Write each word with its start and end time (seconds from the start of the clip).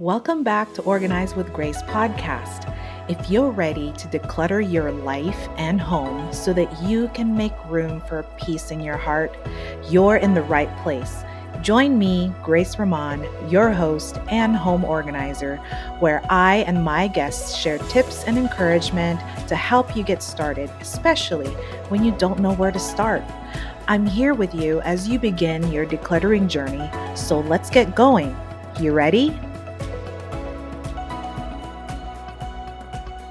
Welcome 0.00 0.42
back 0.42 0.74
to 0.74 0.82
Organize 0.82 1.36
with 1.36 1.52
Grace 1.52 1.80
podcast. 1.82 2.68
If 3.08 3.30
you're 3.30 3.52
ready 3.52 3.92
to 3.92 4.08
declutter 4.08 4.60
your 4.60 4.90
life 4.90 5.48
and 5.56 5.80
home 5.80 6.32
so 6.32 6.52
that 6.52 6.82
you 6.82 7.06
can 7.14 7.36
make 7.36 7.52
room 7.66 8.00
for 8.00 8.24
peace 8.36 8.72
in 8.72 8.80
your 8.80 8.96
heart, 8.96 9.32
you're 9.88 10.16
in 10.16 10.34
the 10.34 10.42
right 10.42 10.76
place. 10.78 11.22
Join 11.62 11.96
me, 11.96 12.34
Grace 12.42 12.76
Ramon, 12.76 13.24
your 13.48 13.70
host 13.70 14.18
and 14.26 14.56
home 14.56 14.84
organizer, 14.84 15.58
where 16.00 16.26
I 16.28 16.64
and 16.66 16.82
my 16.82 17.06
guests 17.06 17.56
share 17.56 17.78
tips 17.78 18.24
and 18.24 18.36
encouragement 18.36 19.20
to 19.46 19.54
help 19.54 19.94
you 19.94 20.02
get 20.02 20.24
started, 20.24 20.70
especially 20.80 21.50
when 21.88 22.04
you 22.04 22.10
don't 22.18 22.40
know 22.40 22.54
where 22.54 22.72
to 22.72 22.80
start. 22.80 23.22
I'm 23.86 24.06
here 24.06 24.34
with 24.34 24.56
you 24.56 24.80
as 24.80 25.08
you 25.08 25.20
begin 25.20 25.70
your 25.70 25.86
decluttering 25.86 26.48
journey, 26.48 26.90
so 27.14 27.38
let's 27.42 27.70
get 27.70 27.94
going. 27.94 28.36
You 28.80 28.92
ready? 28.92 29.38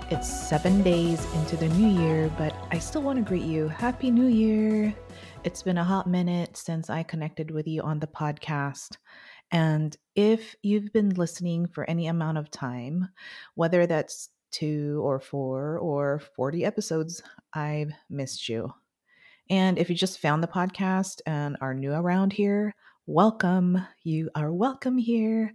It's 0.09 0.27
seven 0.27 0.84
days 0.84 1.25
into 1.34 1.55
the 1.55 1.70
new 1.70 1.88
year, 1.88 2.31
but 2.38 2.53
I 2.71 2.77
still 2.77 3.02
want 3.02 3.17
to 3.17 3.23
greet 3.23 3.45
you. 3.45 3.67
Happy 3.70 4.12
New 4.12 4.27
Year! 4.27 4.93
It's 5.43 5.63
been 5.63 5.77
a 5.77 5.84
hot 5.84 6.07
minute 6.07 6.57
since 6.57 6.89
I 6.89 7.03
connected 7.03 7.52
with 7.52 7.67
you 7.67 7.81
on 7.81 7.99
the 7.99 8.07
podcast. 8.07 8.98
And 9.52 9.95
if 10.16 10.55
you've 10.62 10.91
been 10.91 11.12
listening 11.12 11.67
for 11.67 11.89
any 11.89 12.07
amount 12.07 12.38
of 12.38 12.52
time, 12.52 13.09
whether 13.55 13.88
that's 13.88 14.29
two 14.52 15.02
or 15.03 15.20
four 15.20 15.79
or 15.79 16.21
40 16.35 16.65
episodes, 16.65 17.23
I've 17.54 17.91
missed 18.09 18.49
you. 18.49 18.73
And 19.49 19.77
if 19.77 19.90
you 19.90 19.95
just 19.95 20.20
found 20.20 20.43
the 20.43 20.48
podcast 20.48 21.21
and 21.26 21.57
are 21.62 21.73
new 21.73 21.93
around 21.93 22.34
here, 22.34 22.76
welcome. 23.05 23.85
You 24.03 24.30
are 24.34 24.52
welcome 24.52 24.98
here. 24.98 25.53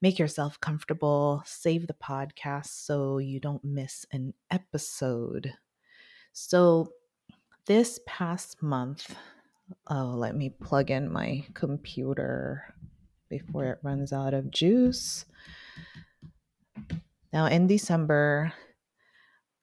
Make 0.00 0.18
yourself 0.18 0.60
comfortable. 0.60 1.42
Save 1.44 1.86
the 1.86 1.94
podcast 1.94 2.66
so 2.66 3.18
you 3.18 3.40
don't 3.40 3.64
miss 3.64 4.06
an 4.12 4.34
episode. 4.50 5.52
So, 6.32 6.92
this 7.66 7.98
past 8.06 8.62
month, 8.62 9.14
oh, 9.88 10.14
let 10.16 10.36
me 10.36 10.50
plug 10.50 10.90
in 10.90 11.10
my 11.10 11.44
computer 11.54 12.74
before 13.28 13.64
it 13.66 13.78
runs 13.82 14.12
out 14.12 14.34
of 14.34 14.50
juice. 14.50 15.24
Now, 17.32 17.46
in 17.46 17.66
December, 17.66 18.52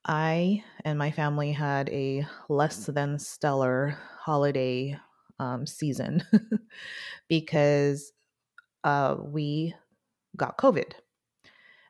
I 0.04 0.64
and 0.84 0.98
my 0.98 1.12
family 1.12 1.52
had 1.52 1.88
a 1.90 2.26
less 2.48 2.86
than 2.86 3.18
stellar 3.18 3.96
holiday 4.18 4.98
um, 5.42 5.66
season 5.66 6.22
because 7.28 8.12
uh, 8.84 9.16
we 9.18 9.74
got 10.36 10.56
COVID. 10.56 10.92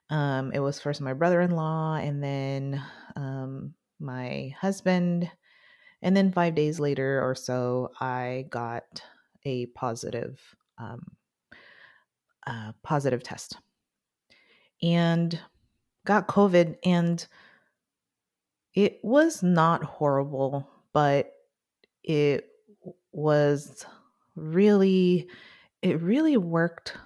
Um, 0.08 0.52
it 0.52 0.60
was 0.60 0.80
first 0.80 1.00
my 1.00 1.12
brother 1.12 1.40
in 1.40 1.50
law 1.50 1.94
and 1.94 2.22
then 2.22 2.82
um, 3.14 3.74
my 4.00 4.54
husband. 4.58 5.30
And 6.00 6.16
then 6.16 6.32
five 6.32 6.54
days 6.54 6.80
later 6.80 7.22
or 7.22 7.34
so, 7.34 7.92
I 8.00 8.46
got 8.50 9.02
a 9.44 9.66
positive, 9.66 10.40
um, 10.78 11.04
uh, 12.46 12.72
positive 12.82 13.22
test 13.22 13.56
and 14.82 15.38
got 16.06 16.26
COVID. 16.26 16.76
And 16.84 17.24
it 18.74 18.98
was 19.02 19.42
not 19.42 19.84
horrible, 19.84 20.68
but 20.92 21.32
it 22.02 22.51
was 23.12 23.84
really, 24.36 25.28
it 25.82 26.00
really 26.00 26.36
worked 26.36 26.96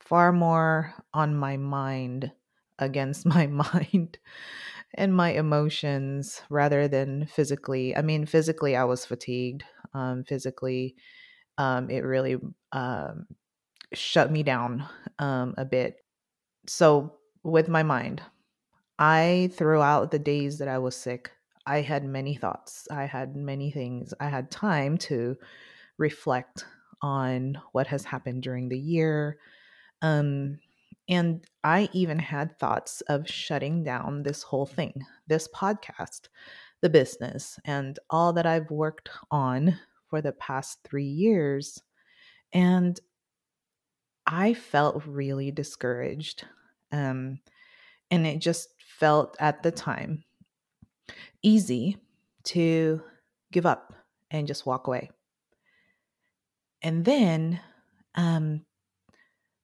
far 0.00 0.32
more 0.32 0.94
on 1.12 1.34
my 1.36 1.56
mind 1.56 2.32
against 2.78 3.26
my 3.36 3.46
mind 3.46 4.18
and 4.94 5.14
my 5.16 5.30
emotions 5.32 6.42
rather 6.50 6.88
than 6.88 7.26
physically. 7.26 7.96
I 7.96 8.02
mean, 8.02 8.26
physically, 8.26 8.76
I 8.76 8.84
was 8.84 9.06
fatigued. 9.06 9.64
Um, 9.94 10.24
physically, 10.24 10.96
um, 11.58 11.90
it 11.90 12.00
really 12.00 12.38
um, 12.72 13.26
shut 13.94 14.32
me 14.32 14.42
down 14.42 14.88
um, 15.18 15.54
a 15.58 15.64
bit. 15.64 15.96
So, 16.66 17.18
with 17.44 17.68
my 17.68 17.82
mind, 17.82 18.22
I, 18.98 19.50
throughout 19.54 20.10
the 20.10 20.18
days 20.18 20.58
that 20.58 20.68
I 20.68 20.78
was 20.78 20.96
sick, 20.96 21.32
I 21.66 21.80
had 21.80 22.04
many 22.04 22.34
thoughts. 22.34 22.86
I 22.90 23.04
had 23.04 23.36
many 23.36 23.70
things. 23.70 24.12
I 24.20 24.28
had 24.28 24.50
time 24.50 24.98
to 24.98 25.36
reflect 25.98 26.66
on 27.00 27.60
what 27.72 27.86
has 27.86 28.04
happened 28.04 28.42
during 28.42 28.68
the 28.68 28.78
year. 28.78 29.38
Um, 30.02 30.58
and 31.08 31.44
I 31.62 31.88
even 31.92 32.18
had 32.18 32.58
thoughts 32.58 33.02
of 33.02 33.28
shutting 33.28 33.84
down 33.84 34.22
this 34.22 34.42
whole 34.42 34.66
thing, 34.66 35.04
this 35.26 35.48
podcast, 35.48 36.28
the 36.80 36.90
business, 36.90 37.58
and 37.64 37.98
all 38.10 38.32
that 38.34 38.46
I've 38.46 38.70
worked 38.70 39.10
on 39.30 39.78
for 40.08 40.22
the 40.22 40.32
past 40.32 40.78
three 40.84 41.04
years. 41.04 41.82
And 42.52 42.98
I 44.26 44.54
felt 44.54 45.04
really 45.06 45.50
discouraged. 45.50 46.44
Um, 46.92 47.40
and 48.10 48.26
it 48.26 48.38
just 48.38 48.68
felt 48.78 49.36
at 49.40 49.62
the 49.62 49.70
time 49.70 50.24
easy 51.44 51.98
to 52.44 53.00
give 53.52 53.66
up 53.66 53.92
and 54.30 54.48
just 54.48 54.66
walk 54.66 54.88
away. 54.88 55.10
And 56.82 57.04
then, 57.04 57.60
um, 58.16 58.64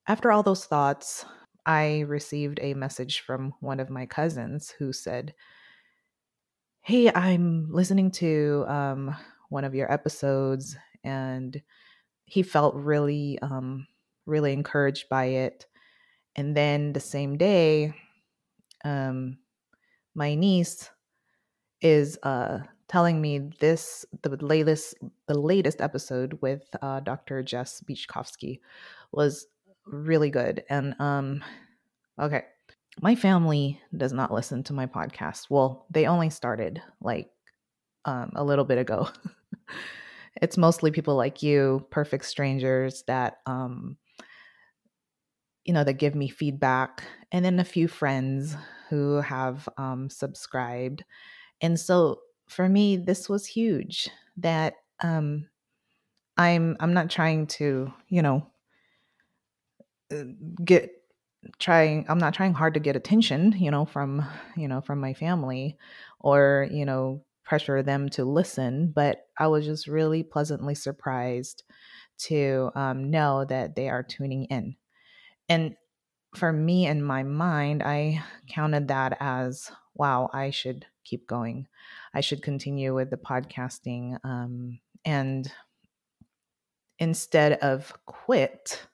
after 0.07 0.31
all 0.31 0.43
those 0.43 0.65
thoughts, 0.65 1.25
I 1.67 2.01
received 2.01 2.59
a 2.63 2.75
message 2.75 3.21
from 3.21 3.55
one 3.61 3.81
of 3.81 3.91
my 3.91 4.07
cousins 4.07 4.71
who 4.71 4.93
said, 4.93 5.35
Hey, 6.83 7.13
I'm 7.13 7.69
listening 7.71 8.11
to 8.13 8.65
um, 8.67 9.15
one 9.51 9.65
of 9.65 9.75
your 9.75 9.93
episodes, 9.93 10.77
and 11.05 11.61
he 12.25 12.43
felt 12.43 12.75
really, 12.75 13.39
um, 13.43 13.87
really 14.25 14.53
encouraged 14.53 15.09
by 15.09 15.27
it. 15.27 15.67
And 16.37 16.57
then 16.57 16.93
the 16.93 17.01
same 17.01 17.37
day, 17.37 17.93
um, 18.85 19.39
my 20.15 20.35
niece 20.35 20.89
is 21.81 22.19
uh, 22.23 22.59
telling 22.89 23.21
me 23.21 23.39
this 23.61 24.05
the 24.23 24.37
latest 24.45 24.97
the 25.27 25.39
latest 25.39 25.81
episode 25.81 26.39
with 26.43 26.63
uh, 26.83 27.01
Dr. 27.01 27.43
Jess 27.43 27.83
Beachkowski 27.89 28.61
was 29.13 29.47
really 29.87 30.31
good. 30.31 30.65
And 30.69 30.95
um, 30.99 31.45
okay, 32.21 32.43
my 33.01 33.15
family 33.15 33.81
does 33.97 34.13
not 34.13 34.33
listen 34.33 34.63
to 34.65 34.73
my 34.73 34.87
podcast. 34.87 35.47
Well, 35.51 35.87
they 35.91 36.07
only 36.07 36.31
started 36.31 36.83
like 37.01 37.31
um, 38.05 38.33
a 38.35 38.45
little 38.45 38.65
bit 38.65 38.79
ago. 38.79 39.09
it's 40.43 40.57
mostly 40.57 40.91
people 40.91 41.17
like 41.17 41.43
you, 41.43 41.87
perfect 41.91 42.25
strangers 42.25 43.05
that 43.07 43.39
um, 43.47 43.97
you 45.65 45.75
know 45.75 45.85
that 45.85 45.95
give 45.95 46.15
me 46.15 46.29
feedback, 46.29 47.05
and 47.31 47.45
then 47.45 47.61
a 47.61 47.65
few 47.65 47.87
friends 47.87 48.57
who 48.89 49.17
have 49.21 49.69
um, 49.77 50.11
subscribed 50.11 51.05
and 51.60 51.78
so 51.78 52.21
for 52.48 52.69
me, 52.69 52.97
this 52.97 53.28
was 53.28 53.47
huge 53.47 54.09
that 54.37 54.75
um, 55.00 55.48
I'm 56.37 56.76
I'm 56.81 56.94
not 56.94 57.10
trying 57.10 57.47
to, 57.48 57.93
you 58.09 58.22
know, 58.22 58.47
uh, 60.12 60.25
get 60.65 60.91
trying 61.59 62.06
I'm 62.09 62.19
not 62.19 62.34
trying 62.34 62.54
hard 62.54 62.75
to 62.75 62.81
get 62.81 62.97
attention, 62.97 63.53
you 63.53 63.71
know, 63.71 63.84
from, 63.87 64.26
you 64.56 64.69
know, 64.69 64.81
from 64.81 65.00
my 65.00 65.15
family 65.15 65.78
or, 66.21 66.69
you 66.71 66.84
know, 66.84 67.25
pressure 67.44 67.82
them 67.82 68.09
to 68.10 68.25
listen, 68.25 68.92
but 68.92 69.27
I 69.38 69.48
was 69.48 69.65
just 69.66 69.87
really 69.88 70.22
pleasantly 70.22 70.75
surprised 70.75 71.65
to 72.21 72.71
um, 72.75 73.10
know 73.10 73.44
that 73.47 73.77
they 73.77 73.88
are 73.88 74.03
tuning 74.03 74.45
in. 74.47 74.77
And 75.48 75.77
for 76.36 76.53
me 76.53 76.86
in 76.86 77.03
my 77.03 77.22
mind, 77.24 77.83
I 77.83 78.24
counted 78.48 78.89
that 78.89 79.16
as 79.21 79.71
wow, 79.95 80.30
I 80.33 80.51
should 80.51 80.86
keep 81.10 81.27
going. 81.27 81.66
I 82.15 82.21
should 82.21 82.42
continue 82.42 82.95
with 82.95 83.10
the 83.10 83.16
podcasting. 83.16 84.16
Um, 84.22 84.78
and 85.04 85.51
instead 87.01 87.54
of 87.54 87.92
quit, 88.07 88.86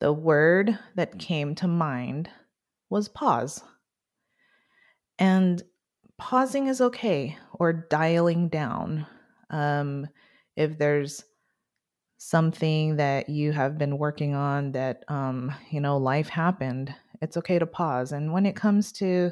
the 0.00 0.12
word 0.12 0.76
that 0.96 1.18
came 1.18 1.54
to 1.56 1.68
mind 1.68 2.28
was 2.90 3.08
pause. 3.08 3.62
And 5.18 5.62
pausing 6.18 6.66
is 6.66 6.80
okay, 6.80 7.38
or 7.52 7.72
dialing 7.72 8.48
down. 8.48 9.06
Um, 9.50 10.08
if 10.56 10.76
there's 10.76 11.24
something 12.18 12.96
that 12.96 13.28
you 13.28 13.52
have 13.52 13.78
been 13.78 13.98
working 13.98 14.34
on 14.34 14.72
that, 14.72 15.04
um, 15.08 15.52
you 15.70 15.80
know, 15.80 15.98
life 15.98 16.28
happened, 16.28 16.92
it's 17.22 17.36
okay 17.36 17.58
to 17.58 17.66
pause. 17.66 18.12
And 18.12 18.32
when 18.32 18.46
it 18.46 18.56
comes 18.56 18.90
to 18.92 19.30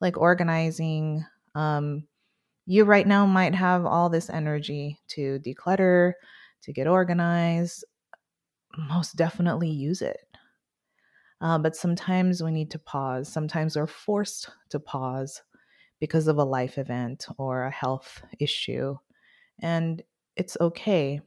like 0.00 0.18
organizing, 0.18 1.24
um, 1.54 2.06
you 2.66 2.84
right 2.84 3.06
now 3.06 3.24
might 3.26 3.54
have 3.54 3.86
all 3.86 4.08
this 4.08 4.28
energy 4.28 4.98
to 5.08 5.38
declutter, 5.40 6.12
to 6.62 6.72
get 6.72 6.86
organized. 6.86 7.84
Most 8.76 9.16
definitely 9.16 9.70
use 9.70 10.02
it. 10.02 10.18
Uh, 11.40 11.58
but 11.58 11.76
sometimes 11.76 12.42
we 12.42 12.50
need 12.50 12.70
to 12.70 12.78
pause. 12.78 13.30
Sometimes 13.30 13.76
we're 13.76 13.86
forced 13.86 14.50
to 14.70 14.80
pause 14.80 15.42
because 16.00 16.28
of 16.28 16.38
a 16.38 16.44
life 16.44 16.78
event 16.78 17.26
or 17.38 17.64
a 17.64 17.70
health 17.70 18.22
issue. 18.38 18.96
And 19.60 20.02
it's 20.34 20.56
okay. 20.60 21.20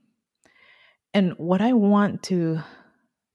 And 1.14 1.34
what 1.38 1.62
I 1.62 1.74
want 1.74 2.24
to 2.24 2.60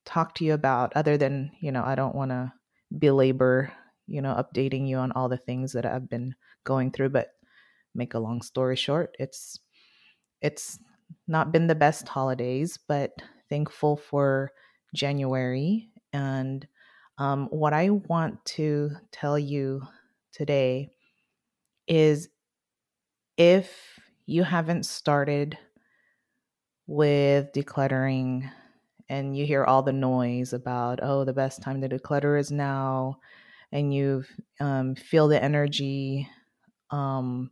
talk 0.04 0.34
to 0.36 0.44
you 0.44 0.52
about, 0.52 0.92
other 0.94 1.16
than, 1.16 1.50
you 1.60 1.72
know, 1.72 1.82
I 1.82 1.94
don't 1.94 2.14
want 2.14 2.30
to 2.30 2.52
belabor, 2.96 3.72
you 4.06 4.20
know, 4.22 4.34
updating 4.34 4.88
you 4.88 4.98
on 4.98 5.12
all 5.12 5.28
the 5.28 5.36
things 5.36 5.72
that 5.72 5.86
I've 5.86 6.08
been 6.08 6.34
going 6.64 6.90
through, 6.90 7.10
but 7.10 7.28
make 7.94 8.14
a 8.14 8.18
long 8.18 8.42
story 8.42 8.76
short, 8.76 9.14
it's 9.18 9.58
it's 10.40 10.78
not 11.26 11.52
been 11.52 11.66
the 11.66 11.74
best 11.74 12.08
holidays, 12.08 12.78
but 12.88 13.12
thankful 13.48 13.96
for 13.96 14.50
January. 14.94 15.90
And 16.12 16.66
um, 17.18 17.46
what 17.50 17.72
I 17.72 17.90
want 17.90 18.44
to 18.46 18.90
tell 19.12 19.38
you 19.38 19.82
today 20.32 20.90
is 21.86 22.28
if 23.36 23.98
you 24.26 24.42
haven't 24.42 24.86
started 24.86 25.58
with 26.86 27.52
decluttering 27.52 28.50
and 29.08 29.36
you 29.36 29.46
hear 29.46 29.64
all 29.64 29.82
the 29.82 29.92
noise 29.92 30.52
about, 30.52 31.00
oh, 31.02 31.24
the 31.24 31.32
best 31.32 31.62
time 31.62 31.80
to 31.80 31.88
declutter 31.88 32.38
is 32.38 32.50
now, 32.50 33.18
and 33.74 33.92
you 33.92 34.24
um, 34.60 34.94
feel 34.94 35.28
the 35.28 35.42
energy 35.42 36.26
um, 36.90 37.50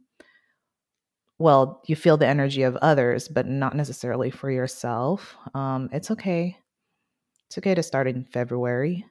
well, 1.42 1.82
you 1.88 1.96
feel 1.96 2.16
the 2.16 2.26
energy 2.26 2.62
of 2.62 2.76
others, 2.76 3.26
but 3.26 3.48
not 3.48 3.74
necessarily 3.74 4.30
for 4.30 4.48
yourself. 4.48 5.34
Um, 5.54 5.88
it's 5.92 6.12
okay. 6.12 6.56
It's 7.48 7.58
okay 7.58 7.74
to 7.74 7.82
start 7.82 8.06
in 8.06 8.24
February. 8.24 9.04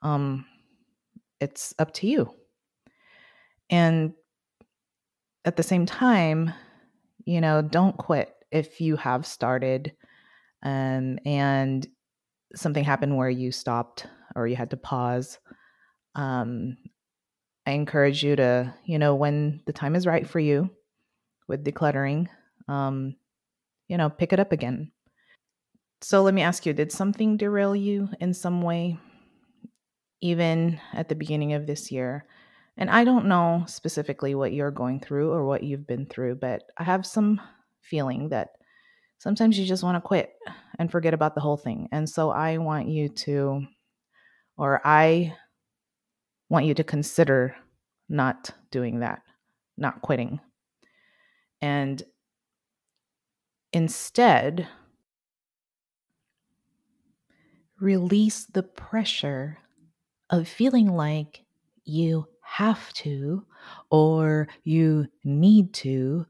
Um, 0.00 0.46
it's 1.38 1.74
up 1.78 1.92
to 1.94 2.06
you. 2.06 2.32
And 3.68 4.14
at 5.44 5.56
the 5.56 5.62
same 5.62 5.84
time, 5.84 6.54
you 7.26 7.42
know, 7.42 7.60
don't 7.60 7.98
quit 7.98 8.34
if 8.50 8.80
you 8.80 8.96
have 8.96 9.26
started 9.26 9.92
um, 10.62 11.18
and 11.26 11.86
something 12.54 12.84
happened 12.84 13.16
where 13.18 13.28
you 13.28 13.52
stopped 13.52 14.06
or 14.34 14.46
you 14.46 14.56
had 14.56 14.70
to 14.70 14.78
pause. 14.78 15.38
Um, 16.18 16.76
I 17.64 17.72
encourage 17.72 18.24
you 18.24 18.34
to, 18.34 18.74
you 18.84 18.98
know, 18.98 19.14
when 19.14 19.62
the 19.66 19.72
time 19.72 19.94
is 19.94 20.04
right 20.04 20.28
for 20.28 20.40
you 20.40 20.68
with 21.46 21.64
decluttering, 21.64 22.26
um, 22.66 23.14
you 23.86 23.96
know, 23.96 24.10
pick 24.10 24.32
it 24.32 24.40
up 24.40 24.50
again. 24.50 24.90
So 26.00 26.22
let 26.22 26.34
me 26.34 26.42
ask 26.42 26.66
you 26.66 26.72
did 26.72 26.90
something 26.90 27.36
derail 27.36 27.76
you 27.76 28.08
in 28.20 28.34
some 28.34 28.62
way, 28.62 28.98
even 30.20 30.80
at 30.92 31.08
the 31.08 31.14
beginning 31.14 31.52
of 31.52 31.68
this 31.68 31.92
year? 31.92 32.26
And 32.76 32.90
I 32.90 33.04
don't 33.04 33.26
know 33.26 33.62
specifically 33.68 34.34
what 34.34 34.52
you're 34.52 34.72
going 34.72 34.98
through 34.98 35.30
or 35.30 35.44
what 35.44 35.62
you've 35.62 35.86
been 35.86 36.06
through, 36.06 36.36
but 36.36 36.64
I 36.78 36.82
have 36.82 37.06
some 37.06 37.40
feeling 37.80 38.30
that 38.30 38.48
sometimes 39.18 39.56
you 39.56 39.66
just 39.66 39.84
want 39.84 39.96
to 39.96 40.00
quit 40.00 40.32
and 40.80 40.90
forget 40.90 41.14
about 41.14 41.36
the 41.36 41.40
whole 41.40 41.56
thing. 41.56 41.88
And 41.92 42.08
so 42.08 42.30
I 42.30 42.58
want 42.58 42.88
you 42.88 43.08
to, 43.08 43.62
or 44.56 44.80
I 44.84 45.34
want 46.48 46.66
you 46.66 46.74
to 46.74 46.84
consider 46.84 47.56
not 48.08 48.50
doing 48.70 49.00
that, 49.00 49.22
not 49.76 50.02
quitting. 50.02 50.40
And 51.60 52.02
instead, 53.72 54.68
release 57.80 58.46
the 58.46 58.62
pressure 58.62 59.58
of 60.30 60.48
feeling 60.48 60.92
like 60.94 61.44
you 61.84 62.26
have 62.42 62.92
to 62.92 63.44
or 63.90 64.48
you 64.64 65.06
need 65.24 65.72
to 65.74 66.26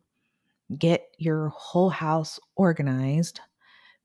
get 0.77 1.07
your 1.19 1.49
whole 1.51 1.91
house 1.91 2.39
organized 2.57 3.41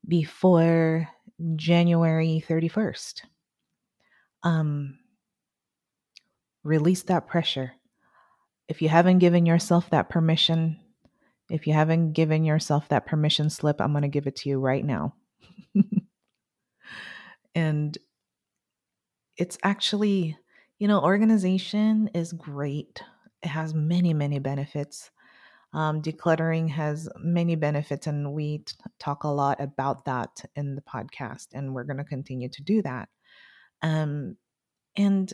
before 0.06 1.08
January 1.56 2.42
31st. 2.48 3.22
Um, 4.42 4.98
release 6.64 7.02
that 7.04 7.28
pressure. 7.28 7.72
If 8.68 8.82
you 8.82 8.88
haven't 8.88 9.18
given 9.18 9.46
yourself 9.46 9.90
that 9.90 10.08
permission, 10.08 10.80
if 11.50 11.66
you 11.66 11.74
haven't 11.74 12.12
given 12.12 12.44
yourself 12.44 12.88
that 12.88 13.06
permission 13.06 13.50
slip, 13.50 13.80
I'm 13.80 13.92
going 13.92 14.02
to 14.02 14.08
give 14.08 14.26
it 14.26 14.36
to 14.36 14.48
you 14.48 14.58
right 14.58 14.84
now. 14.84 15.14
and 17.54 17.96
it's 19.36 19.58
actually, 19.62 20.38
you 20.78 20.88
know, 20.88 21.02
organization 21.02 22.10
is 22.14 22.32
great. 22.32 23.02
It 23.42 23.48
has 23.48 23.74
many, 23.74 24.14
many 24.14 24.38
benefits. 24.38 25.10
Um, 25.74 26.02
decluttering 26.02 26.70
has 26.70 27.08
many 27.18 27.56
benefits, 27.56 28.06
and 28.06 28.32
we 28.32 28.58
t- 28.58 28.76
talk 29.00 29.24
a 29.24 29.28
lot 29.28 29.60
about 29.60 30.04
that 30.04 30.44
in 30.54 30.76
the 30.76 30.82
podcast, 30.82 31.48
and 31.52 31.74
we're 31.74 31.82
going 31.82 31.96
to 31.96 32.04
continue 32.04 32.48
to 32.48 32.62
do 32.62 32.80
that. 32.82 33.08
Um, 33.82 34.36
and 34.96 35.32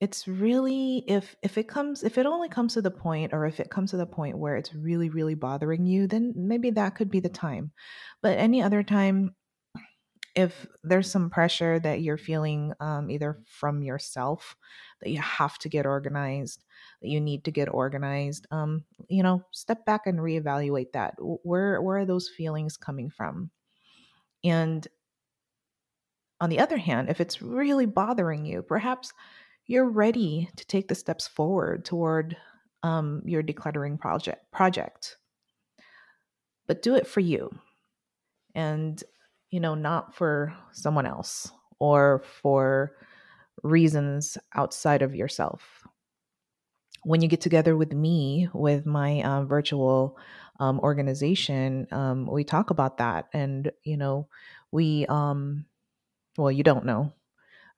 it's 0.00 0.28
really 0.28 1.04
if 1.08 1.34
if 1.42 1.58
it 1.58 1.66
comes 1.66 2.04
if 2.04 2.18
it 2.18 2.26
only 2.26 2.48
comes 2.48 2.74
to 2.74 2.82
the 2.82 2.90
point 2.90 3.32
or 3.32 3.46
if 3.46 3.58
it 3.58 3.70
comes 3.70 3.90
to 3.90 3.96
the 3.96 4.06
point 4.06 4.38
where 4.38 4.56
it's 4.56 4.74
really 4.74 5.08
really 5.08 5.34
bothering 5.34 5.86
you 5.86 6.06
then 6.06 6.32
maybe 6.36 6.70
that 6.70 6.94
could 6.94 7.10
be 7.10 7.20
the 7.20 7.28
time. 7.28 7.72
But 8.22 8.38
any 8.38 8.62
other 8.62 8.82
time 8.82 9.34
if 10.36 10.66
there's 10.84 11.10
some 11.10 11.30
pressure 11.30 11.80
that 11.80 12.00
you're 12.00 12.16
feeling 12.16 12.72
um, 12.78 13.10
either 13.10 13.40
from 13.46 13.82
yourself 13.82 14.54
that 15.02 15.10
you 15.10 15.20
have 15.20 15.58
to 15.58 15.68
get 15.68 15.84
organized 15.84 16.64
that 17.02 17.08
you 17.08 17.20
need 17.20 17.44
to 17.44 17.50
get 17.50 17.68
organized 17.68 18.46
um, 18.52 18.84
you 19.08 19.24
know 19.24 19.42
step 19.52 19.84
back 19.84 20.06
and 20.06 20.20
reevaluate 20.20 20.92
that. 20.92 21.14
Where 21.18 21.82
where 21.82 21.98
are 21.98 22.06
those 22.06 22.28
feelings 22.28 22.76
coming 22.76 23.10
from? 23.10 23.50
And 24.44 24.86
on 26.40 26.50
the 26.50 26.60
other 26.60 26.78
hand 26.78 27.10
if 27.10 27.20
it's 27.20 27.42
really 27.42 27.86
bothering 27.86 28.44
you 28.44 28.62
perhaps 28.62 29.12
you're 29.68 29.88
ready 29.88 30.50
to 30.56 30.66
take 30.66 30.88
the 30.88 30.94
steps 30.94 31.28
forward 31.28 31.84
toward 31.84 32.36
um, 32.82 33.22
your 33.24 33.42
decluttering 33.42 33.98
project 34.00 34.50
project 34.50 35.16
but 36.66 36.82
do 36.82 36.96
it 36.96 37.06
for 37.06 37.20
you 37.20 37.50
and 38.54 39.04
you 39.50 39.60
know, 39.60 39.74
not 39.74 40.14
for 40.14 40.54
someone 40.72 41.06
else 41.06 41.50
or 41.78 42.22
for 42.42 42.92
reasons 43.62 44.38
outside 44.54 45.02
of 45.02 45.14
yourself. 45.14 45.86
When 47.04 47.22
you 47.22 47.28
get 47.28 47.40
together 47.40 47.76
with 47.76 47.92
me, 47.92 48.48
with 48.52 48.84
my 48.84 49.22
uh, 49.22 49.44
virtual 49.44 50.18
um, 50.60 50.80
organization, 50.80 51.86
um, 51.92 52.26
we 52.26 52.44
talk 52.44 52.70
about 52.70 52.98
that. 52.98 53.26
And, 53.32 53.70
you 53.84 53.96
know, 53.96 54.28
we, 54.72 55.06
um, 55.06 55.64
well, 56.36 56.50
you 56.50 56.64
don't 56.64 56.84
know. 56.84 57.12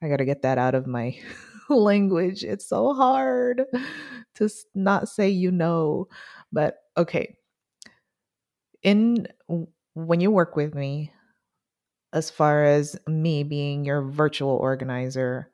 I 0.02 0.08
got 0.08 0.16
to 0.16 0.24
get 0.24 0.42
that 0.42 0.58
out 0.58 0.74
of 0.74 0.86
my 0.86 1.18
language. 1.76 2.44
It's 2.44 2.68
so 2.68 2.94
hard 2.94 3.64
to 4.36 4.48
not 4.74 5.08
say 5.08 5.28
you 5.28 5.50
know. 5.50 6.08
But 6.52 6.78
okay. 6.96 7.36
In 8.82 9.26
when 9.94 10.20
you 10.20 10.30
work 10.30 10.56
with 10.56 10.74
me, 10.74 11.12
as 12.12 12.30
far 12.30 12.64
as 12.64 12.96
me 13.06 13.42
being 13.42 13.84
your 13.84 14.02
virtual 14.02 14.50
organizer, 14.56 15.50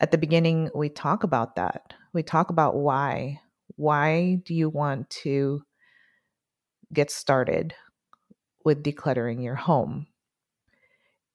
at 0.00 0.10
the 0.12 0.18
beginning, 0.18 0.70
we 0.74 0.88
talk 0.90 1.24
about 1.24 1.56
that. 1.56 1.94
We 2.14 2.22
talk 2.22 2.50
about 2.50 2.76
why. 2.76 3.40
Why 3.76 4.42
do 4.44 4.54
you 4.54 4.68
want 4.70 5.10
to 5.22 5.62
get 6.92 7.10
started 7.12 7.74
with 8.64 8.82
decluttering 8.84 9.42
your 9.44 9.54
home? 9.56 10.06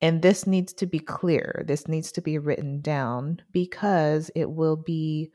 And 0.02 0.20
this 0.20 0.46
needs 0.46 0.72
to 0.74 0.86
be 0.86 0.98
clear. 0.98 1.64
This 1.66 1.88
needs 1.88 2.12
to 2.12 2.20
be 2.20 2.36
written 2.36 2.80
down 2.80 3.40
because 3.52 4.30
it 4.34 4.50
will 4.50 4.76
be 4.76 5.30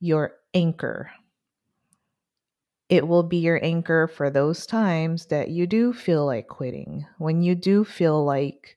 your 0.00 0.32
anchor 0.52 1.10
it 2.90 3.06
will 3.06 3.22
be 3.22 3.36
your 3.36 3.64
anchor 3.64 4.08
for 4.08 4.30
those 4.30 4.66
times 4.66 5.26
that 5.26 5.48
you 5.48 5.66
do 5.66 5.92
feel 5.92 6.26
like 6.26 6.48
quitting, 6.48 7.06
when 7.18 7.40
you 7.40 7.54
do 7.54 7.84
feel 7.84 8.24
like, 8.24 8.76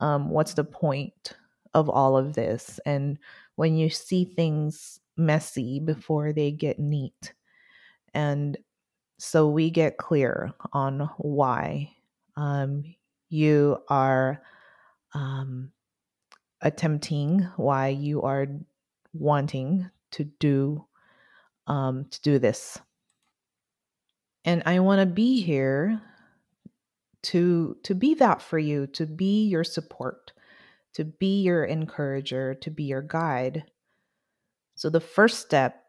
um, 0.00 0.30
what's 0.30 0.54
the 0.54 0.64
point 0.64 1.34
of 1.72 1.88
all 1.88 2.16
of 2.16 2.34
this? 2.34 2.80
And 2.84 3.18
when 3.54 3.76
you 3.76 3.88
see 3.88 4.24
things 4.24 4.98
messy 5.16 5.78
before 5.78 6.32
they 6.32 6.50
get 6.50 6.80
neat. 6.80 7.34
And 8.14 8.58
so 9.18 9.48
we 9.48 9.70
get 9.70 9.96
clear 9.96 10.52
on 10.72 11.08
why 11.18 11.92
um, 12.36 12.82
you 13.28 13.78
are 13.88 14.42
um, 15.14 15.72
attempting, 16.60 17.48
why 17.56 17.88
you 17.88 18.22
are 18.22 18.46
wanting 19.12 19.90
to 20.12 20.24
do 20.24 20.86
um, 21.66 22.06
to 22.10 22.20
do 22.22 22.38
this 22.38 22.78
and 24.44 24.62
I 24.66 24.80
want 24.80 25.00
to 25.00 25.06
be 25.06 25.42
here 25.42 26.00
to 27.24 27.76
to 27.84 27.94
be 27.94 28.14
that 28.14 28.42
for 28.42 28.58
you, 28.58 28.86
to 28.88 29.06
be 29.06 29.46
your 29.46 29.64
support, 29.64 30.32
to 30.94 31.04
be 31.04 31.42
your 31.42 31.64
encourager, 31.64 32.54
to 32.54 32.70
be 32.70 32.84
your 32.84 33.02
guide. 33.02 33.64
So, 34.74 34.90
the 34.90 35.00
first 35.00 35.40
step 35.40 35.84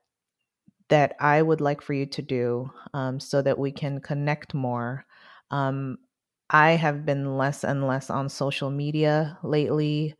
that 0.89 1.15
I 1.19 1.41
would 1.41 1.61
like 1.61 1.81
for 1.81 1.93
you 1.93 2.05
to 2.07 2.21
do 2.21 2.71
um, 2.93 3.19
so 3.19 3.41
that 3.41 3.57
we 3.57 3.71
can 3.71 3.99
connect 3.99 4.53
more. 4.53 5.05
Um, 5.49 5.97
I 6.53 6.71
have 6.71 7.05
been 7.05 7.37
less 7.37 7.63
and 7.63 7.87
less 7.87 8.09
on 8.09 8.29
social 8.29 8.69
media 8.69 9.37
lately. 9.43 10.15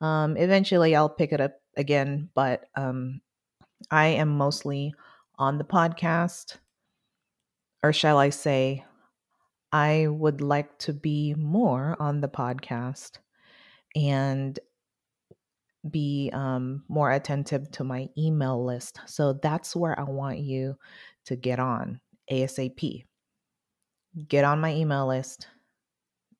Um, 0.00 0.36
eventually, 0.36 0.94
I'll 0.94 1.08
pick 1.08 1.32
it 1.32 1.40
up 1.40 1.54
again, 1.76 2.28
but 2.34 2.66
um, 2.76 3.20
I 3.90 4.08
am 4.08 4.28
mostly 4.28 4.94
on 5.38 5.58
the 5.58 5.64
podcast, 5.64 6.58
or 7.82 7.92
shall 7.92 8.18
I 8.18 8.30
say, 8.30 8.84
I 9.72 10.06
would 10.08 10.40
like 10.40 10.78
to 10.80 10.92
be 10.92 11.34
more 11.34 11.96
on 12.00 12.20
the 12.20 12.28
podcast 12.28 13.18
and 13.96 14.58
be 15.88 16.30
um, 16.32 16.84
more 16.88 17.10
attentive 17.10 17.70
to 17.72 17.84
my 17.84 18.08
email 18.16 18.64
list. 18.64 19.00
So 19.06 19.34
that's 19.34 19.74
where 19.76 19.98
I 19.98 20.04
want 20.04 20.38
you 20.38 20.76
to 21.26 21.36
get 21.36 21.58
on 21.58 22.00
ASAP. 22.30 23.04
Get 24.28 24.44
on 24.44 24.60
my 24.60 24.74
email 24.74 25.06
list. 25.06 25.48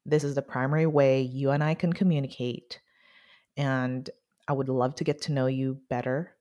This 0.09 0.25
is 0.25 0.35
the 0.35 0.43
primary 0.43 0.87
way 0.87 1.21
you 1.21 1.51
and 1.51 1.63
I 1.63 1.75
can 1.75 1.93
communicate. 1.93 2.81
And 3.57 4.09
I 4.49 4.53
would 4.53 4.69
love 4.69 4.95
to 4.97 5.05
get 5.05 5.23
to 5.23 5.33
know 5.33 5.47
you 5.47 5.79
better. 5.91 6.35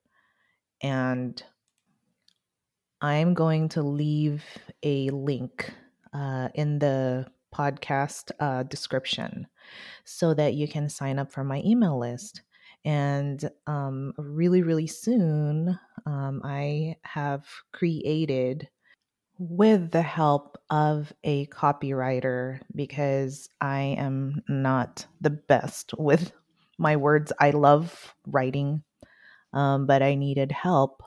And 0.81 1.41
I'm 3.01 3.33
going 3.33 3.69
to 3.69 3.83
leave 3.83 4.43
a 4.83 5.09
link 5.09 5.71
uh, 6.13 6.50
in 6.55 6.79
the 6.79 7.27
podcast 7.53 8.31
uh, 8.39 8.63
description 8.63 9.47
so 10.05 10.33
that 10.33 10.53
you 10.53 10.67
can 10.67 10.88
sign 10.89 11.19
up 11.19 11.31
for 11.31 11.43
my 11.43 11.62
email 11.65 12.00
list. 12.00 12.41
And 12.86 13.50
um, 13.65 14.13
really, 14.17 14.62
really 14.62 14.88
soon, 14.88 15.77
um, 16.05 16.41
I 16.45 16.95
have 17.03 17.45
created 17.74 18.69
with 19.39 19.91
the 19.91 20.01
help 20.01 20.58
of 20.70 21.13
a 21.24 21.46
copywriter 21.48 22.60
because 22.75 23.50
I 23.62 23.96
am 23.98 24.44
not 24.48 25.06
the 25.22 25.29
best 25.29 25.94
with 25.98 26.32
my 26.77 26.96
words. 26.96 27.32
I 27.39 27.51
love 27.51 28.15
writing, 28.25 28.84
um, 29.53 29.86
but 29.86 30.01
I 30.01 30.15
needed 30.15 30.51
help 30.51 31.03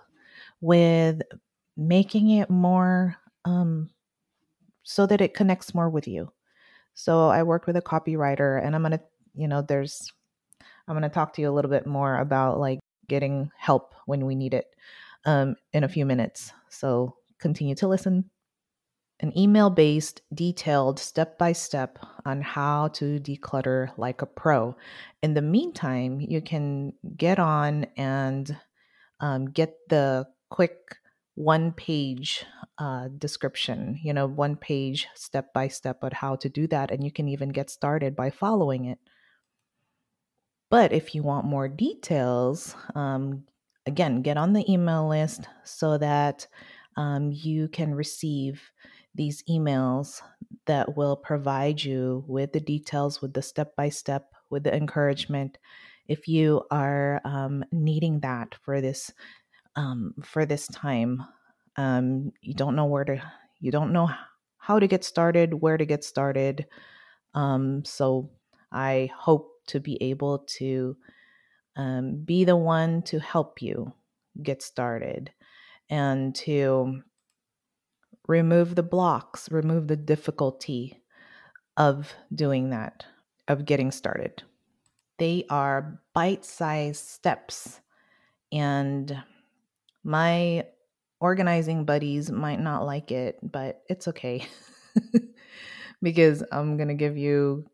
with 0.60 1.22
making 1.76 2.30
it 2.30 2.50
more 2.50 3.16
um, 3.44 3.90
so 4.82 5.06
that 5.06 5.20
it 5.20 5.34
connects 5.34 5.74
more 5.74 5.88
with 5.88 6.06
you. 6.06 6.32
So 6.94 7.28
I 7.28 7.42
worked 7.44 7.66
with 7.66 7.76
a 7.76 7.82
copywriter, 7.82 8.62
and 8.64 8.74
I'm 8.74 8.82
gonna, 8.82 9.00
you 9.34 9.48
know, 9.48 9.62
there's, 9.62 10.12
I'm 10.86 10.94
gonna 10.94 11.08
talk 11.08 11.32
to 11.34 11.40
you 11.40 11.48
a 11.48 11.52
little 11.52 11.70
bit 11.70 11.86
more 11.86 12.18
about 12.18 12.58
like 12.58 12.80
getting 13.08 13.50
help 13.56 13.94
when 14.06 14.26
we 14.26 14.34
need 14.34 14.54
it 14.54 14.66
um, 15.24 15.56
in 15.72 15.84
a 15.84 15.88
few 15.88 16.04
minutes. 16.04 16.52
So 16.68 17.16
continue 17.40 17.74
to 17.76 17.88
listen. 17.88 18.30
An 19.20 19.36
email 19.36 19.68
based, 19.68 20.22
detailed 20.32 20.98
step 20.98 21.36
by 21.36 21.52
step 21.52 21.98
on 22.24 22.40
how 22.40 22.88
to 22.88 23.20
declutter 23.20 23.90
like 23.98 24.22
a 24.22 24.26
pro. 24.26 24.74
In 25.22 25.34
the 25.34 25.42
meantime, 25.42 26.20
you 26.20 26.40
can 26.40 26.94
get 27.16 27.38
on 27.38 27.86
and 27.96 28.56
um, 29.20 29.50
get 29.50 29.76
the 29.90 30.26
quick 30.48 30.96
one 31.34 31.72
page 31.72 32.44
uh, 32.78 33.08
description, 33.18 33.98
you 34.02 34.14
know, 34.14 34.26
one 34.26 34.56
page 34.56 35.06
step 35.14 35.52
by 35.52 35.68
step 35.68 36.02
on 36.02 36.12
how 36.12 36.36
to 36.36 36.48
do 36.48 36.66
that. 36.68 36.90
And 36.90 37.04
you 37.04 37.12
can 37.12 37.28
even 37.28 37.50
get 37.50 37.68
started 37.68 38.16
by 38.16 38.30
following 38.30 38.86
it. 38.86 38.98
But 40.70 40.92
if 40.92 41.14
you 41.14 41.22
want 41.22 41.46
more 41.46 41.68
details, 41.68 42.74
um, 42.94 43.44
again, 43.86 44.22
get 44.22 44.36
on 44.36 44.52
the 44.52 44.70
email 44.70 45.08
list 45.08 45.46
so 45.64 45.98
that 45.98 46.46
um, 46.96 47.30
you 47.32 47.68
can 47.68 47.94
receive 47.94 48.62
these 49.14 49.42
emails 49.48 50.20
that 50.66 50.96
will 50.96 51.16
provide 51.16 51.82
you 51.82 52.24
with 52.26 52.52
the 52.52 52.60
details, 52.60 53.20
with 53.20 53.32
the 53.32 53.42
step 53.42 53.74
by 53.76 53.88
step, 53.88 54.32
with 54.50 54.64
the 54.64 54.74
encouragement. 54.74 55.58
If 56.08 56.28
you 56.28 56.62
are 56.70 57.20
um, 57.24 57.64
needing 57.72 58.20
that 58.20 58.54
for 58.62 58.80
this 58.80 59.12
um, 59.76 60.14
for 60.22 60.46
this 60.46 60.66
time. 60.68 61.24
Um, 61.76 62.32
you 62.42 62.54
don't 62.54 62.76
know 62.76 62.86
where 62.86 63.04
to, 63.04 63.22
you 63.60 63.70
don't 63.70 63.92
know 63.92 64.10
how 64.58 64.78
to 64.78 64.86
get 64.86 65.04
started, 65.04 65.54
where 65.54 65.76
to 65.76 65.86
get 65.86 66.04
started. 66.04 66.66
Um, 67.34 67.84
so 67.84 68.30
I 68.72 69.10
hope 69.16 69.52
to 69.68 69.80
be 69.80 70.02
able 70.02 70.40
to 70.58 70.96
um, 71.76 72.22
be 72.24 72.44
the 72.44 72.56
one 72.56 73.02
to 73.02 73.20
help 73.20 73.62
you 73.62 73.92
get 74.42 74.62
started 74.62 75.30
and 75.90 76.34
to 76.36 77.02
remove 78.28 78.76
the 78.76 78.82
blocks, 78.82 79.50
remove 79.50 79.88
the 79.88 79.96
difficulty 79.96 81.02
of 81.76 82.14
doing 82.34 82.70
that, 82.70 83.04
of 83.48 83.64
getting 83.64 83.90
started. 83.90 84.42
They 85.18 85.44
are 85.50 86.00
bite 86.14 86.44
sized 86.44 87.06
steps. 87.08 87.80
And 88.52 89.22
my 90.04 90.66
organizing 91.20 91.84
buddies 91.84 92.30
might 92.30 92.60
not 92.60 92.86
like 92.86 93.10
it, 93.10 93.38
but 93.42 93.82
it's 93.88 94.08
okay. 94.08 94.46
because 96.02 96.42
I'm 96.52 96.76
going 96.76 96.88
to 96.88 96.94
give 96.94 97.18
you 97.18 97.66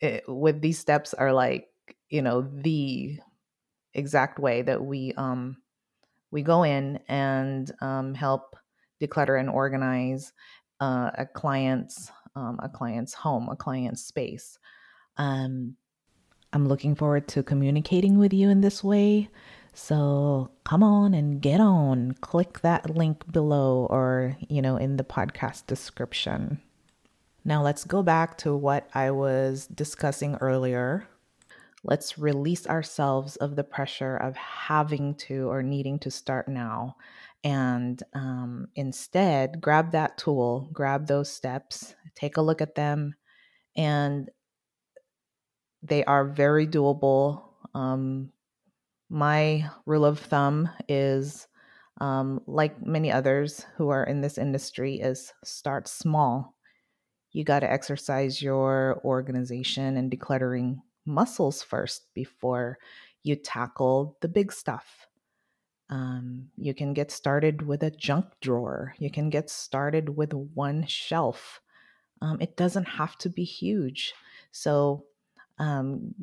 it, 0.00 0.24
with 0.28 0.60
these 0.60 0.78
steps 0.78 1.14
are 1.14 1.32
like, 1.32 1.68
you 2.10 2.20
know, 2.20 2.42
the 2.42 3.18
exact 3.94 4.40
way 4.40 4.60
that 4.60 4.84
we 4.84 5.12
um 5.16 5.56
we 6.34 6.42
go 6.42 6.64
in 6.64 6.98
and 7.08 7.70
um, 7.80 8.12
help 8.12 8.56
declutter 9.00 9.38
and 9.38 9.48
organize 9.48 10.32
uh, 10.80 11.10
a 11.16 11.24
client's 11.24 12.10
um, 12.36 12.58
a 12.60 12.68
client's 12.68 13.14
home, 13.14 13.48
a 13.48 13.54
client's 13.54 14.02
space. 14.02 14.58
Um, 15.16 15.76
I'm 16.52 16.66
looking 16.66 16.96
forward 16.96 17.28
to 17.28 17.44
communicating 17.44 18.18
with 18.18 18.32
you 18.32 18.50
in 18.50 18.60
this 18.60 18.82
way. 18.82 19.30
So 19.72 20.50
come 20.64 20.82
on 20.82 21.14
and 21.14 21.40
get 21.40 21.60
on. 21.60 22.16
Click 22.20 22.60
that 22.60 22.90
link 22.90 23.30
below 23.30 23.86
or, 23.88 24.36
you 24.48 24.60
know, 24.60 24.76
in 24.76 24.96
the 24.96 25.04
podcast 25.04 25.68
description. 25.68 26.60
Now 27.44 27.62
let's 27.62 27.84
go 27.84 28.02
back 28.02 28.36
to 28.38 28.56
what 28.56 28.88
I 28.94 29.12
was 29.12 29.68
discussing 29.68 30.34
earlier. 30.40 31.06
Let's 31.84 32.18
release 32.18 32.66
ourselves 32.66 33.36
of 33.36 33.56
the 33.56 33.64
pressure 33.64 34.16
of 34.16 34.36
having 34.36 35.14
to 35.16 35.48
or 35.50 35.62
needing 35.62 35.98
to 36.00 36.10
start 36.10 36.48
now. 36.48 36.96
And 37.44 38.02
um, 38.14 38.68
instead, 38.74 39.60
grab 39.60 39.92
that 39.92 40.18
tool, 40.18 40.68
grab 40.72 41.06
those 41.06 41.30
steps, 41.30 41.94
take 42.14 42.38
a 42.38 42.42
look 42.42 42.62
at 42.62 42.74
them, 42.74 43.14
and 43.76 44.30
they 45.82 46.04
are 46.04 46.24
very 46.24 46.66
doable. 46.66 47.42
Um, 47.74 48.32
my 49.10 49.68
rule 49.84 50.06
of 50.06 50.18
thumb 50.18 50.70
is 50.88 51.46
um, 52.00 52.40
like 52.46 52.84
many 52.84 53.12
others 53.12 53.66
who 53.76 53.90
are 53.90 54.04
in 54.04 54.22
this 54.22 54.38
industry 54.38 55.00
is 55.00 55.32
start 55.44 55.86
small 55.86 56.54
you 57.34 57.42
got 57.42 57.60
to 57.60 57.70
exercise 57.70 58.40
your 58.40 59.00
organization 59.04 59.96
and 59.96 60.10
decluttering 60.10 60.80
muscles 61.06 61.62
first 61.62 62.06
before 62.14 62.78
you 63.22 63.36
tackle 63.36 64.16
the 64.20 64.28
big 64.28 64.52
stuff 64.52 65.06
um, 65.90 66.48
you 66.56 66.74
can 66.74 66.94
get 66.94 67.10
started 67.10 67.62
with 67.66 67.82
a 67.82 67.90
junk 67.90 68.26
drawer 68.40 68.94
you 68.98 69.10
can 69.10 69.30
get 69.30 69.50
started 69.50 70.16
with 70.16 70.32
one 70.32 70.86
shelf 70.86 71.60
um, 72.22 72.38
it 72.40 72.56
doesn't 72.56 72.88
have 72.88 73.16
to 73.18 73.28
be 73.28 73.44
huge 73.44 74.14
so 74.50 75.04
um, 75.58 76.14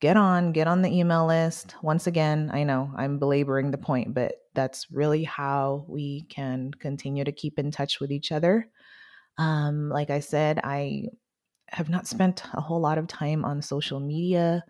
get 0.00 0.16
on, 0.16 0.52
get 0.52 0.68
on 0.68 0.82
the 0.82 0.90
email 0.90 1.26
list. 1.26 1.74
Once 1.82 2.06
again, 2.06 2.50
I 2.52 2.64
know 2.64 2.90
I'm 2.96 3.18
belaboring 3.18 3.70
the 3.70 3.78
point, 3.78 4.14
but 4.14 4.34
that's 4.54 4.90
really 4.90 5.24
how 5.24 5.84
we 5.88 6.22
can 6.22 6.72
continue 6.72 7.24
to 7.24 7.32
keep 7.32 7.58
in 7.58 7.70
touch 7.70 8.00
with 8.00 8.10
each 8.10 8.32
other. 8.32 8.68
Um, 9.38 9.88
like 9.88 10.10
I 10.10 10.20
said, 10.20 10.60
I 10.62 11.06
have 11.72 11.88
not 11.88 12.06
spent 12.06 12.42
a 12.54 12.60
whole 12.60 12.80
lot 12.80 12.98
of 12.98 13.06
time 13.06 13.44
on 13.44 13.62
social 13.62 14.00
media. 14.00 14.64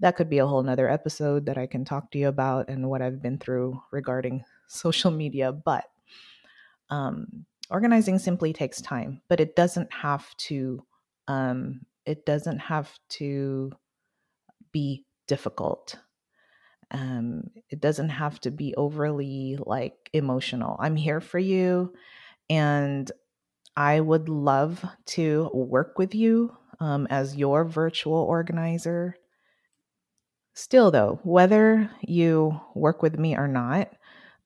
That 0.00 0.16
could 0.16 0.30
be 0.30 0.38
a 0.38 0.46
whole 0.46 0.62
nother 0.62 0.88
episode 0.88 1.46
that 1.46 1.58
I 1.58 1.66
can 1.66 1.84
talk 1.84 2.10
to 2.12 2.18
you 2.18 2.28
about 2.28 2.68
and 2.68 2.88
what 2.88 3.02
I've 3.02 3.20
been 3.20 3.38
through 3.38 3.82
regarding 3.90 4.44
social 4.68 5.10
media. 5.10 5.52
But 5.52 5.84
um, 6.90 7.44
organizing 7.70 8.18
simply 8.18 8.52
takes 8.52 8.80
time, 8.80 9.20
but 9.28 9.40
it 9.40 9.56
doesn't 9.56 9.92
have 9.92 10.34
to. 10.36 10.84
Um, 11.26 11.80
it 12.06 12.24
doesn't 12.24 12.58
have 12.58 12.90
to 13.10 13.70
be 14.72 15.04
difficult. 15.26 15.96
Um, 16.90 17.50
it 17.68 17.80
doesn't 17.80 18.08
have 18.08 18.40
to 18.40 18.50
be 18.50 18.74
overly 18.76 19.58
like 19.60 20.08
emotional. 20.14 20.76
I'm 20.80 20.96
here 20.96 21.20
for 21.20 21.38
you, 21.38 21.92
and 22.48 23.10
I 23.78 24.00
would 24.00 24.28
love 24.28 24.84
to 25.14 25.50
work 25.54 26.00
with 26.00 26.12
you 26.12 26.56
um, 26.80 27.06
as 27.10 27.36
your 27.36 27.64
virtual 27.64 28.16
organizer. 28.16 29.14
Still, 30.52 30.90
though, 30.90 31.20
whether 31.22 31.88
you 32.02 32.60
work 32.74 33.02
with 33.02 33.20
me 33.20 33.36
or 33.36 33.46
not, 33.46 33.92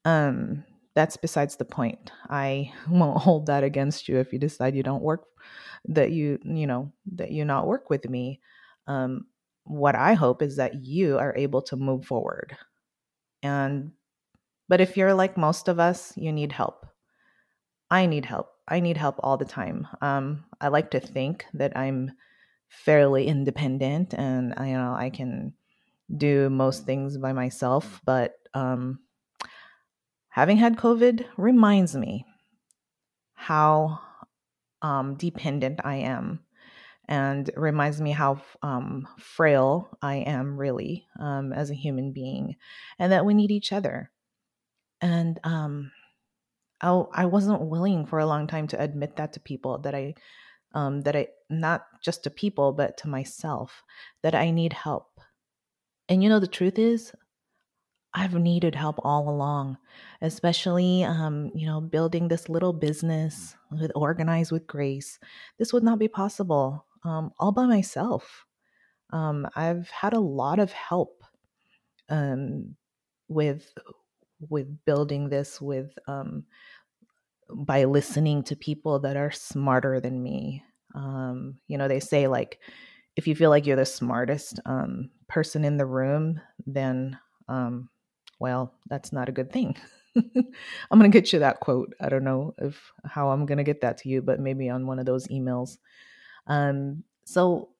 um, 0.05 0.65
that's 0.95 1.17
besides 1.17 1.57
the 1.57 1.65
point. 1.65 2.12
I 2.29 2.75
won't 2.91 3.23
hold 3.23 3.47
that 3.47 3.65
against 3.65 4.07
you 4.07 4.19
if 4.19 4.35
you 4.35 4.39
decide 4.39 4.77
you 4.77 4.83
don't 4.83 5.03
work, 5.03 5.25
that 5.87 6.12
you, 6.12 6.39
you 6.45 6.67
know, 6.67 6.93
that 7.15 7.31
you 7.31 7.47
not 7.47 7.67
work 7.67 7.89
with 7.89 8.07
me. 8.11 8.39
Um, 8.87 9.25
what 9.65 9.95
I 9.95 10.12
hope 10.12 10.43
is 10.43 10.57
that 10.57 10.85
you 10.85 11.17
are 11.17 11.35
able 11.39 11.62
to 11.62 11.77
move 11.77 12.05
forward. 12.05 12.55
And, 13.43 13.93
but 14.69 14.83
if 14.83 14.99
you're 14.99 15.15
like 15.15 15.39
most 15.39 15.69
of 15.69 15.81
us, 15.81 16.12
you 16.19 16.33
need 16.33 16.53
help. 16.53 16.85
I 17.91 18.05
need 18.05 18.27
help. 18.27 18.51
I 18.69 18.81
need 18.81 18.97
help 18.97 19.16
all 19.21 19.37
the 19.37 19.45
time. 19.45 19.88
Um, 20.00 20.45
I 20.61 20.69
like 20.69 20.90
to 20.92 21.00
think 21.00 21.45
that 21.54 21.76
I'm 21.76 22.12
fairly 22.69 23.26
independent 23.26 24.14
and 24.14 24.54
you 24.59 24.73
know 24.73 24.95
I 24.97 25.11
can 25.11 25.52
do 26.14 26.49
most 26.49 26.87
things 26.87 27.19
by 27.19 27.33
myself, 27.33 28.00
but 28.04 28.35
um, 28.54 29.00
having 30.28 30.57
had 30.57 30.76
COVID 30.76 31.25
reminds 31.37 31.97
me 31.97 32.25
how 33.35 34.00
um, 34.83 35.16
dependent 35.16 35.81
I 35.85 35.97
am 35.97 36.40
and 37.09 37.50
reminds 37.57 38.00
me 38.00 38.12
how 38.12 38.40
um, 38.62 39.09
frail 39.19 39.97
I 40.00 40.16
am 40.16 40.57
really 40.57 41.07
um, 41.19 41.52
as 41.52 41.71
a 41.71 41.75
human 41.75 42.12
being 42.12 42.57
and 42.99 43.12
that 43.12 43.26
we 43.26 43.35
need 43.35 43.50
each 43.50 43.73
other. 43.73 44.11
And 45.00 45.40
um, 45.42 45.90
I, 46.83 46.91
I 47.15 47.25
wasn't 47.27 47.62
willing 47.62 48.07
for 48.07 48.19
a 48.19 48.27
long 48.27 48.47
time 48.47 48.67
to 48.69 48.83
admit 48.83 49.17
that 49.17 49.33
to 49.35 49.41
people 49.41 49.79
that 49.79 49.95
I, 49.95 50.15
um, 50.75 51.03
that 51.03 51.17
I, 51.17 51.29
not 51.49 51.85
just 52.03 52.25
to 52.25 52.31
people, 52.31 52.73
but 52.73 52.97
to 52.99 53.09
myself, 53.09 53.83
that 54.23 54.35
I 54.35 54.51
need 54.51 54.73
help. 54.73 55.21
And 56.09 56.23
you 56.23 56.29
know, 56.29 56.41
the 56.41 56.47
truth 56.47 56.79
is, 56.79 57.12
I've 58.15 58.35
needed 58.35 58.75
help 58.75 58.97
all 59.03 59.29
along, 59.29 59.79
especially, 60.21 61.03
um, 61.03 61.51
you 61.55 61.67
know, 61.67 61.81
building 61.81 62.29
this 62.29 62.49
little 62.49 62.75
business 62.75 63.57
with 63.71 63.91
Organize 63.95 64.53
with 64.53 64.67
Grace. 64.67 65.19
This 65.59 65.73
would 65.73 65.83
not 65.83 65.99
be 65.99 66.09
possible 66.09 66.85
um, 67.05 67.33
all 67.39 67.53
by 67.53 67.65
myself. 67.65 68.45
Um, 69.11 69.47
I've 69.57 69.89
had 69.89 70.12
a 70.12 70.21
lot 70.21 70.59
of 70.59 70.73
help 70.73 71.25
um, 72.11 72.77
with 73.29 73.73
with 74.49 74.85
building 74.85 75.29
this 75.29 75.61
with 75.61 75.97
um, 76.07 76.45
by 77.55 77.85
listening 77.85 78.43
to 78.45 78.57
people 78.57 78.99
that 79.01 79.17
are 79.17 79.31
smarter 79.31 80.01
than 80.01 80.23
me. 80.23 80.63
Um, 80.95 81.57
you 81.69 81.79
know, 81.79 81.89
they 81.89 82.01
say 82.01 82.27
like 82.29 82.61
if 83.17 83.27
you 83.27 83.35
feel 83.35 83.51
like 83.51 83.67
you're 83.67 83.77
the 83.77 83.85
smartest 83.85 84.61
um, 84.65 85.11
person 85.29 85.65
in 85.65 85.77
the 85.77 85.87
room, 85.87 86.41
then 86.67 87.19
um, 87.49 87.89
well, 88.39 88.75
that's 88.89 89.13
not 89.13 89.29
a 89.29 89.33
good 89.33 89.53
thing. 89.53 89.77
I'm 90.17 90.99
gonna 90.99 91.09
get 91.09 91.33
you 91.33 91.39
that 91.41 91.61
quote. 91.61 91.95
I 92.01 92.09
don't 92.09 92.25
know 92.25 92.55
if 92.59 92.93
how 93.05 93.31
I'm 93.31 93.47
gonna 93.47 93.65
get 93.65 93.81
that 93.83 93.99
to 93.99 94.09
you, 94.09 94.23
but 94.23 94.41
maybe 94.41 94.69
on 94.69 94.87
one 94.87 94.99
of 94.99 95.07
those 95.07 95.29
emails. 95.29 95.79
Um, 96.47 97.05
so 97.25 97.71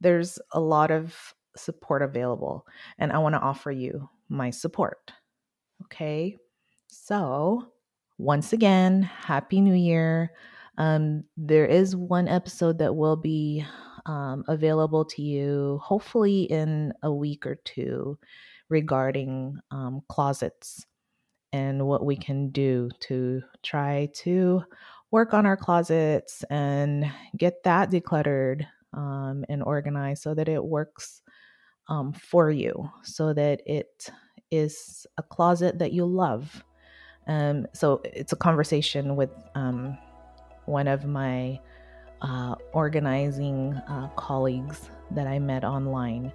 there's 0.00 0.38
a 0.52 0.60
lot 0.60 0.90
of 0.90 1.34
support 1.56 2.02
available, 2.02 2.66
and 2.98 3.12
I 3.12 3.18
want 3.18 3.34
to 3.34 3.40
offer 3.40 3.70
you 3.70 4.08
my 4.28 4.50
support. 4.50 5.12
Okay, 5.84 6.36
so 6.86 7.72
once 8.18 8.52
again, 8.52 9.02
Happy 9.02 9.60
New 9.60 9.74
Year. 9.74 10.32
Um, 10.78 11.24
there 11.36 11.66
is 11.66 11.96
one 11.96 12.28
episode 12.28 12.78
that 12.78 12.96
will 12.96 13.16
be 13.16 13.64
um, 14.06 14.44
available 14.48 15.04
to 15.04 15.22
you, 15.22 15.80
hopefully 15.82 16.42
in 16.44 16.92
a 17.02 17.12
week 17.12 17.46
or 17.46 17.56
two 17.64 18.18
regarding 18.68 19.58
um, 19.70 20.02
closets 20.08 20.84
and 21.52 21.86
what 21.86 22.04
we 22.04 22.16
can 22.16 22.50
do 22.50 22.90
to 23.00 23.42
try 23.62 24.08
to 24.14 24.62
work 25.10 25.32
on 25.32 25.46
our 25.46 25.56
closets 25.56 26.44
and 26.50 27.10
get 27.36 27.62
that 27.62 27.90
decluttered 27.90 28.66
um, 28.92 29.44
and 29.48 29.62
organized 29.62 30.22
so 30.22 30.34
that 30.34 30.48
it 30.48 30.64
works 30.64 31.22
um, 31.88 32.12
for 32.12 32.50
you, 32.50 32.90
so 33.02 33.32
that 33.32 33.62
it 33.66 34.10
is 34.50 35.06
a 35.18 35.22
closet 35.22 35.78
that 35.78 35.92
you 35.92 36.04
love. 36.04 36.62
Um, 37.26 37.66
so 37.72 38.00
it's 38.04 38.32
a 38.32 38.36
conversation 38.36 39.16
with 39.16 39.30
um, 39.54 39.98
one 40.66 40.86
of 40.86 41.04
my 41.04 41.58
uh, 42.22 42.54
organizing 42.72 43.74
uh, 43.88 44.08
colleagues 44.16 44.90
that 45.10 45.26
I 45.26 45.38
met 45.38 45.64
online 45.64 46.32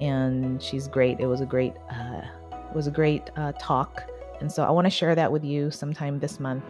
and 0.00 0.62
she's 0.62 0.88
great. 0.88 1.20
It 1.20 1.26
was 1.26 1.40
a 1.40 1.46
great, 1.46 1.74
uh, 1.90 2.22
was 2.74 2.86
a 2.86 2.90
great 2.90 3.30
uh, 3.36 3.52
talk, 3.58 4.02
and 4.40 4.50
so 4.50 4.64
I 4.64 4.70
want 4.70 4.86
to 4.86 4.90
share 4.90 5.14
that 5.14 5.30
with 5.30 5.44
you 5.44 5.70
sometime 5.70 6.18
this 6.18 6.40
month. 6.40 6.64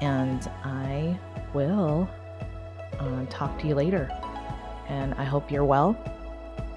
And 0.00 0.48
I 0.64 1.18
will 1.54 2.08
uh, 2.98 3.24
talk 3.26 3.58
to 3.60 3.68
you 3.68 3.74
later. 3.74 4.10
And 4.88 5.14
I 5.14 5.24
hope 5.24 5.50
you're 5.50 5.64
well. 5.64 5.96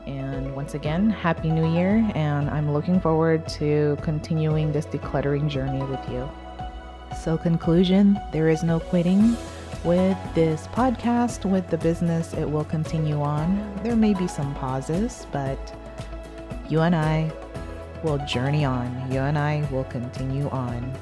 And 0.08 0.56
once 0.56 0.74
again, 0.74 1.10
Happy 1.10 1.50
New 1.50 1.74
Year. 1.74 2.10
And 2.16 2.50
I'm 2.50 2.74
looking 2.74 3.00
forward 3.00 3.48
to 3.50 3.98
continuing 4.02 4.72
this 4.72 4.86
decluttering 4.86 5.50
journey 5.50 5.84
with 5.84 6.08
you. 6.10 6.30
So, 7.22 7.38
conclusion 7.38 8.20
there 8.32 8.50
is 8.50 8.64
no 8.64 8.80
quitting 8.80 9.36
with 9.84 10.18
this 10.36 10.68
podcast, 10.68 11.50
with 11.50 11.68
the 11.70 11.78
business, 11.78 12.34
it 12.34 12.46
will 12.46 12.64
continue 12.64 13.22
on. 13.22 13.80
There 13.84 13.96
may 13.96 14.14
be 14.14 14.28
some 14.28 14.54
pauses, 14.56 15.26
but 15.32 15.76
you 16.70 16.82
and 16.82 16.96
I 16.96 17.32
will 18.04 18.20
journey 18.26 18.64
on. 18.64 19.12
You 19.12 19.20
and 19.20 19.38
I 19.38 19.68
will 19.72 19.84
continue 19.86 20.50
on 20.50 20.94